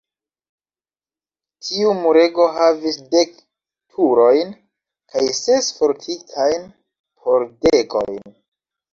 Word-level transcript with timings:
Tiu 1.65 1.89
murego 1.97 2.47
havis 2.55 2.95
dek 3.11 3.35
turojn 3.95 4.55
kaj 5.13 5.21
ses 5.41 5.67
fortikajn 5.81 6.65
pordegojn. 7.27 8.19